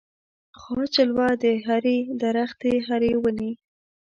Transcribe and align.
خاص 0.59 0.87
جلوه 0.95 1.27
د 1.43 1.45
هري 1.65 1.97
درختي 2.23 2.73
هري 2.87 3.13
وني 3.23 3.51